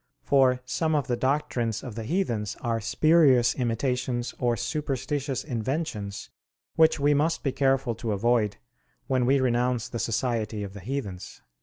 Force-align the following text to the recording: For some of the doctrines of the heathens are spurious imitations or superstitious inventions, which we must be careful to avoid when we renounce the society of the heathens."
For 0.23 0.61
some 0.65 0.95
of 0.95 1.05
the 1.05 1.15
doctrines 1.15 1.83
of 1.83 1.93
the 1.93 2.05
heathens 2.05 2.57
are 2.61 2.81
spurious 2.81 3.53
imitations 3.53 4.33
or 4.39 4.57
superstitious 4.57 5.43
inventions, 5.43 6.31
which 6.75 6.99
we 6.99 7.13
must 7.13 7.43
be 7.43 7.51
careful 7.51 7.93
to 7.93 8.11
avoid 8.13 8.57
when 9.05 9.27
we 9.27 9.39
renounce 9.39 9.89
the 9.89 9.99
society 9.99 10.63
of 10.63 10.73
the 10.73 10.79
heathens." 10.79 11.43